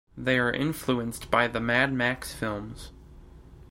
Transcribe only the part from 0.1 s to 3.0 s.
They are influenced by the "Mad Max" films.